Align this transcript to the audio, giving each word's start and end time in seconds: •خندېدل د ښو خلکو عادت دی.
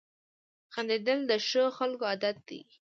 •خندېدل 0.73 1.19
د 1.29 1.31
ښو 1.47 1.63
خلکو 1.77 2.03
عادت 2.11 2.37
دی. 2.49 2.59